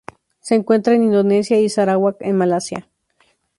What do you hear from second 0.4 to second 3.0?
encuentra en Indonesia y Sarawak en Malasia.